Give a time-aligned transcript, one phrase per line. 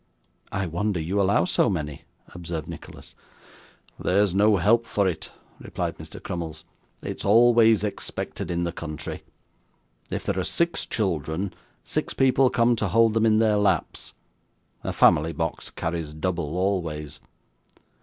[0.51, 3.13] 'I wonder you allow so many,' observed Nicholas.
[3.99, 6.19] 'There's no help for it,' replied Mr.
[6.19, 6.65] Crummles;
[7.03, 9.21] 'it's always expected in the country.
[10.09, 11.53] If there are six children,
[11.83, 14.13] six people come to hold them in their laps.
[14.83, 17.19] A family box carries double always.